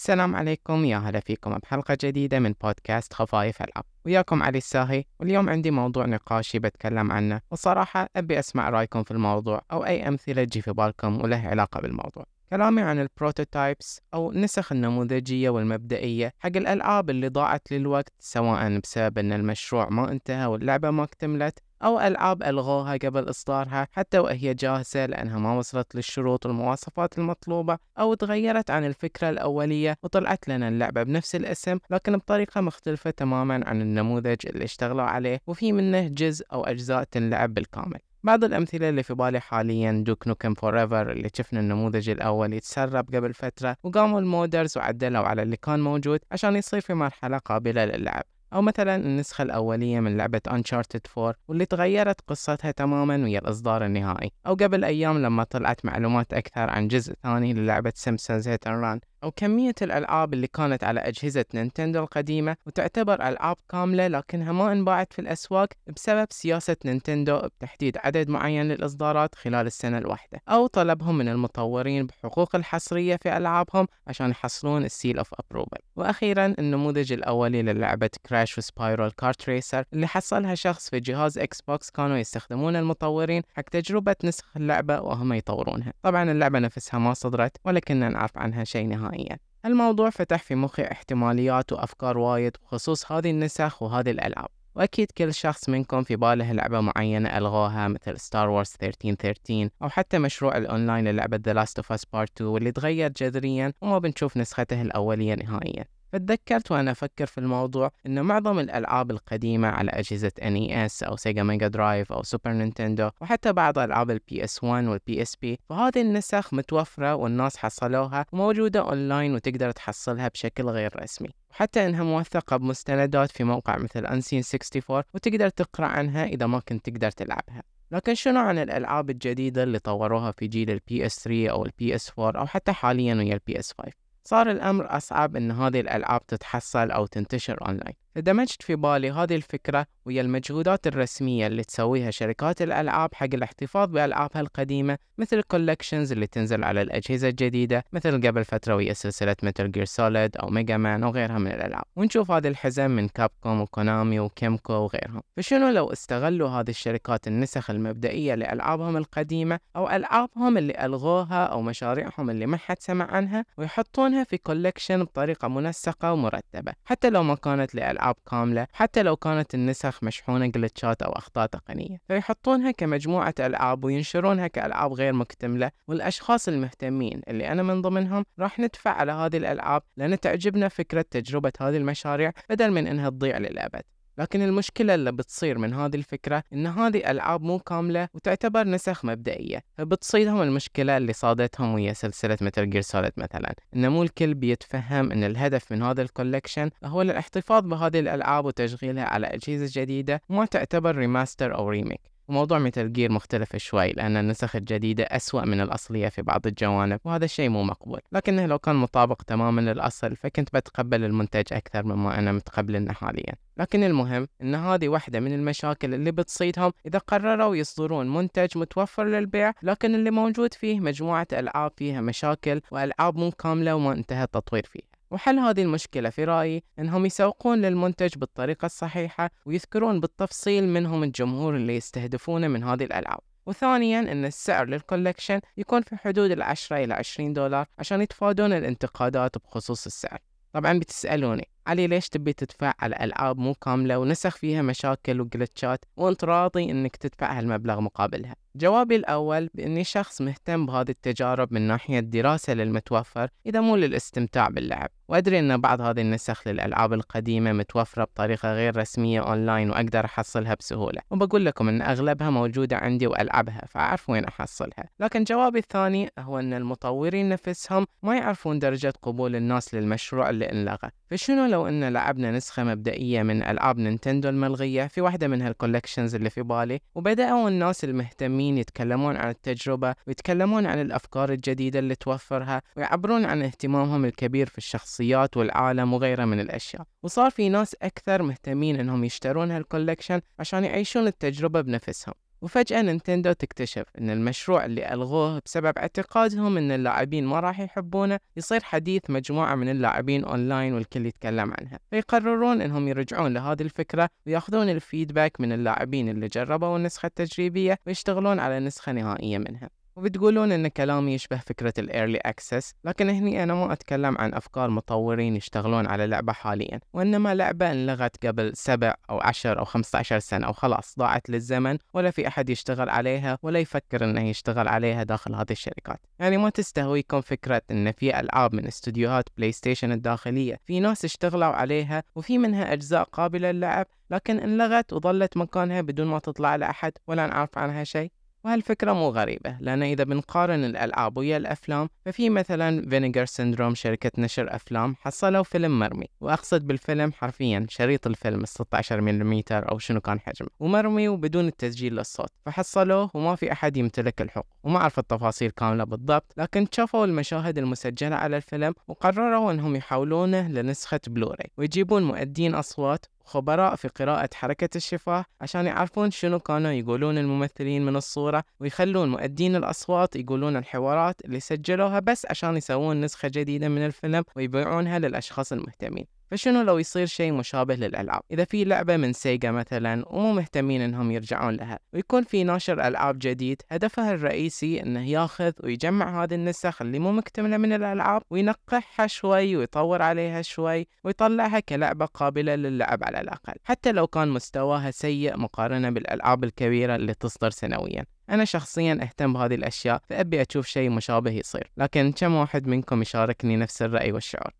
[0.00, 5.50] السلام عليكم يا هلا فيكم بحلقة جديدة من بودكاست خفايف ألعاب وياكم علي الساهي واليوم
[5.50, 7.40] عندي موضوع نقاشي بتكلم عنه.
[7.50, 12.24] والصراحة أبي أسمع رأيكم في الموضوع أو أي أمثلة تجي في بالكم وله علاقة بالموضوع.
[12.50, 19.18] كلامي عن ال prototypes أو النسخ النموذجية والمبدئية حق الألعاب اللي ضاعت للوقت سواء بسبب
[19.18, 25.06] أن المشروع ما انتهى واللعبة ما اكتملت أو ألعاب ألغوها قبل إصدارها حتى وهي جاهزة
[25.06, 31.34] لأنها ما وصلت للشروط والمواصفات المطلوبة أو تغيرت عن الفكرة الأولية وطلعت لنا اللعبة بنفس
[31.34, 37.04] الاسم لكن بطريقة مختلفة تماما عن النموذج اللي اشتغلوا عليه وفي منه جزء أو أجزاء
[37.04, 38.00] تنلعب بالكامل.
[38.22, 43.34] بعض الأمثلة اللي في بالي حاليا دوك نوكم فوريفر اللي شفنا النموذج الأول يتسرب قبل
[43.34, 48.22] فترة وقاموا ال modders وعدلوا على اللي كان موجود عشان يصير في مرحلة قابلة للعب.
[48.52, 54.32] أو مثلا النسخة الأولية من لعبة Uncharted 4 واللي تغيرت قصتها تماما ويا الإصدار النهائي.
[54.46, 59.09] أو قبل أيام لما طلعت معلومات أكثر عن جزء ثاني للعبة Simpsons Hit and Run.
[59.24, 65.12] أو كمية الألعاب اللي كانت على أجهزة نينتندو القديمة وتعتبر ألعاب كاملة لكنها ما انباعت
[65.12, 71.28] في الأسواق بسبب سياسة نينتندو بتحديد عدد معين للإصدارات خلال السنة الواحدة أو طلبهم من
[71.28, 78.10] المطورين بحقوق الحصرية في ألعابهم عشان يحصلون ال seal of approval وأخيرا النموذج الأولي للعبة
[78.28, 83.62] كراش وسبايرال كارت ريسر اللي حصلها شخص في جهاز إكس بوكس كانوا يستخدمون المطورين حق
[83.62, 85.92] تجربة نسخ اللعبة وهم يطورونها.
[86.02, 89.09] طبعا اللعبة نفسها ما صدرت ولا كنا نعرف عنها شيء نهائي.
[89.10, 89.38] نهائيا.
[89.64, 94.48] الموضوع فتح في مخي احتماليات وأفكار وايد بخصوص هذه النسخ وهذه الألعاب.
[94.74, 100.18] وأكيد كل شخص منكم في باله لعبة معينة ألغوها مثل ستار وورز 1313 أو حتى
[100.18, 104.82] مشروع الأونلاين للعبة The Last of Us Part 2 واللي تغير جذريا وما بنشوف نسخته
[104.82, 105.84] الأولية نهائيا.
[106.12, 111.68] فتذكرت وأنا أفكر في الموضوع أن معظم الألعاب القديمة على أجهزة NES أو سيجا ميجا
[111.68, 117.56] درايف أو سوبر نينتندو وحتى بعض ألعاب ال PS1 وال PSP فهذه النسخ متوفرة والناس
[117.56, 121.28] حصلوها وموجودة أونلاين وتقدر تحصلها بشكل غير رسمي.
[121.50, 126.90] وحتى إنها موثقة بمستندات في موقع مثل Unseen 64 وتقدر تقرأ عنها إذا ما كنت
[126.90, 127.62] تقدر تلعبها.
[127.92, 132.46] لكن شنو عن الألعاب الجديدة اللي طوروها في جيل ال PS3 أو ال PS4 أو
[132.46, 133.90] حتى حاليا ويا ال PS5
[134.24, 139.86] صار الأمر أصعب إن هذه الألعاب تتحصل أو تنتشر أونلاين فدمجت في بالي هذه الفكرة
[140.06, 146.26] ويا المجهودات الرسمية اللي تسويها شركات الألعاب حق الاحتفاظ بألعابها القديمة مثل ال collections اللي
[146.26, 151.04] تنزل على الأجهزة الجديدة مثل قبل فترة ويا سلسلة متل جير سوليد أو ميجا مان
[151.04, 151.84] وغيرها من الألعاب.
[151.96, 155.22] ونشوف هذه الحزم من كابكوم وكونامي وكيمكو وغيرهم.
[155.36, 162.30] فشنو لو استغلوا هذه الشركات النسخ المبدئية لألعابهم القديمة أو ألعابهم اللي ألغوها أو مشاريعهم
[162.30, 167.74] اللي ما حد سمع عنها ويحطونها في collection بطريقة منسقة ومرتبة حتى لو ما كانت
[167.74, 172.00] لألعاب ألعاب كاملة حتى لو كانت النسخ مشحونة glitch ات أو أخطاء تقنية.
[172.08, 178.90] فيحطونها كمجموعة ألعاب وينشرونها كألعاب غير مكتملة والأشخاص المهتمين اللي أنا من ضمنهم راح ندفع
[178.90, 183.82] على هذه الألعاب لأن تعجبنا فكرة تجربة هذه المشاريع بدل من إنها تضيع للأبد.
[184.18, 189.62] لكن المشكلة اللي بتصير من هذه الفكرة إن هذه ألعاب مو كاملة وتعتبر نسخ مبدئية
[189.78, 193.54] فبتصيدهم المشكلة اللي صادتهم ويا سلسلة متل جير سوليد مثلا.
[193.76, 199.04] إن مو الكل بيتفهم إن الهدف من هذا ال collection هو الاحتفاظ بهذه الألعاب وتشغيلها
[199.04, 204.56] على أجهزة جديدة وما تعتبر remaster أو remake وموضوع ميتال جير مختلف شوي لأن النسخ
[204.56, 208.00] الجديدة أسوأ من الأصلية في بعض الجوانب وهذا الشيء مو مقبول.
[208.12, 213.34] لكنه لو كان مطابق تماما للأصل فكنت بتقبل المنتج أكثر مما أنا متقبل حاليا.
[213.56, 219.52] لكن المهم إن هذه واحدة من المشاكل اللي بتصيدهم إذا قرروا يصدرون منتج متوفر للبيع
[219.62, 224.89] لكن اللي موجود فيه مجموعة ألعاب فيها مشاكل وألعاب مو كاملة وما انتهى التطوير فيها
[225.10, 231.76] وحل هذه المشكلة في رأيي أنهم يسوقون للمنتج بالطريقة الصحيحة ويذكرون بالتفصيل منهم الجمهور اللي
[231.76, 233.20] يستهدفونه من هذه الألعاب.
[233.46, 239.38] وثانيا أن السعر لل collection يكون في حدود العشرة إلى عشرين دولار عشان يتفادون الانتقادات
[239.38, 240.18] بخصوص السعر.
[240.52, 245.76] طبعا بتسألوني علي ليش تبي تدفع على ألعاب مو كاملة ونسخ فيها مشاكل و glitch
[245.76, 251.62] ات وأنت راضي إنك تدفع هالمبلغ مقابلها؟ جوابي الأول بإني شخص مهتم بهذه التجارب من
[251.62, 254.90] ناحية دراسة للمتوفر إذا مو للاستمتاع باللعب.
[255.08, 261.00] وأدري أن بعض هذه النسخ للألعاب القديمة متوفرة بطريقة غير رسمية أونلاين وأقدر أحصلها بسهولة.
[261.10, 264.88] وبقول لكم أن أغلبها موجودة عندي وألعبها فأعرف وين أحصلها.
[265.00, 270.90] لكن جوابي الثاني هو أن المطورين نفسهم ما يعرفون درجة قبول الناس للمشروع اللي انلغى.
[271.06, 276.14] فشنو لو أن لعبنا نسخة مبدئية من ألعاب نينتندو الملغية في واحدة من هال collections
[276.14, 282.62] اللي في بالي وبدأوا الناس المهتمين يتكلمون عن التجربة ويتكلمون عن الأفكار الجديدة اللي توفرها
[282.76, 286.82] ويعبرون عن اهتمامهم الكبير في الشخصيات والعالم وغيرها من الأشياء.
[287.02, 292.14] وصار في ناس أكثر مهتمين إنهم يشترون هال collection عشان يعيشون التجربة بنفسهم.
[292.42, 298.62] وفجأة نينتندو تكتشف أن المشروع اللي ألغوه بسبب اعتقادهم أن اللاعبين ما راح يحبونه يصير
[298.62, 301.78] حديث مجموعة من اللاعبين أونلاين والكل يتكلم عنها.
[301.90, 308.38] فيقررون أنهم يرجعون لهذه الفكرة ويأخذون ال feedback من اللاعبين اللي جربوا النسخة التجريبية ويشتغلون
[308.38, 309.79] على نسخة نهائية منها.
[309.96, 314.70] وبتقولون إن كلامي يشبه فكرة ال early access لكن هني أنا ما أتكلم عن أفكار
[314.70, 320.18] مطورين يشتغلون على لعبة حاليا وإنما لعبة انلغت قبل سبع أو عشر أو خمسة عشر
[320.18, 325.34] سنة وخلاص ضاعت للزمن ولا في أحد يشتغل عليها ولا يفكر إنه يشتغل عليها داخل
[325.34, 326.00] هذه الشركات.
[326.18, 331.44] يعني ما تستهويكم فكرة إن في ألعاب من استوديوهات بلاي ستيشن الداخلية في ناس اشتغلوا
[331.44, 337.26] عليها وفي منها أجزاء قابلة للعب لكن انلغت وظلت مكانها بدون ما تطلع لأحد ولا
[337.26, 338.12] نعرف عنها شيء.
[338.44, 344.54] وهالفكرة مو غريبة لأن إذا بنقارن الألعاب ويا الأفلام ففي مثلا فينيغر سيندروم شركة نشر
[344.54, 350.48] أفلام حصلوا فيلم مرمي وأقصد بالفيلم حرفيا شريط الفيلم 16 ملم أو شنو كان حجمه.
[350.60, 356.32] ومرمي وبدون التسجيل للصوت فحصلوه وما في أحد يمتلك الحق وما أعرف التفاصيل كاملة بالضبط
[356.36, 363.76] لكن شافوا المشاهد المسجلة على الفيلم وقرروا أنهم يحولونه لنسخة بلوراي ويجيبون مؤدين أصوات خبراء
[363.76, 370.16] في قراءة حركة الشفاه عشان يعرفون شنو كانوا يقولون الممثلين من الصورة ويخلون مؤدين الأصوات
[370.16, 376.19] يقولون الحوارات اللي سجلوها بس عشان يسوون نسخة جديدة من الفيلم ويبيعونها للأشخاص المهتمين.
[376.30, 381.10] فشنو لو يصير شيء مشابه للألعاب؟ إذا في لعبة من سيجا مثلا ومو مهتمين إنهم
[381.10, 386.98] يرجعون لها ويكون في ناشر ألعاب جديد هدفها الرئيسي إنه ياخذ ويجمع هذه النسخ اللي
[386.98, 393.54] مو مكتملة من الألعاب وينقحها شوي ويطور عليها شوي ويطلعها كلعبة قابلة للعب على الأقل
[393.64, 398.04] حتى لو كان مستواها سيء مقارنة بالألعاب الكبيرة اللي تصدر سنويا.
[398.30, 403.56] أنا شخصيا أهتم بهذه الأشياء فأبي أشوف شيء مشابه يصير لكن كم واحد منكم يشاركني
[403.56, 404.50] نفس الرأي والشعور؟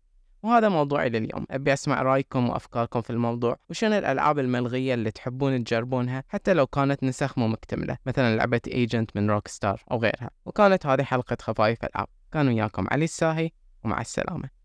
[0.43, 1.45] وهذا موضوعي لليوم.
[1.51, 7.03] أبي أسمع رأيكم وأفكاركم في الموضوع وشنو الألعاب الملغية اللي تحبون تجربونها حتى لو كانت
[7.03, 10.29] نسخ مو مكتملة مثلا لعبة ايجنت من روك ستار أو غيرها.
[10.45, 12.07] وكانت هذه حلقة خفايف ألعاب.
[12.31, 13.51] كان وياكم علي الساهي
[13.83, 14.60] ومع السلامة.